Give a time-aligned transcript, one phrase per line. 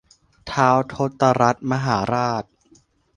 [0.51, 2.43] ท้าวธตรัฐมหาราช